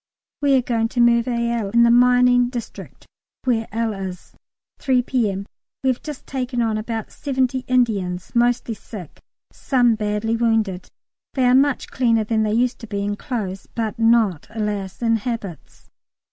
[0.41, 3.05] We are going to Merville in the mining district
[3.43, 3.93] where L.
[3.93, 4.33] is.
[4.79, 5.45] 3 P.M.
[5.83, 10.87] We have just taken on about seventy Indians, mostly sick, some badly wounded.
[11.35, 15.03] They are much cleaner than they used to be, in clothes, but not, alas!
[15.03, 15.91] in habits.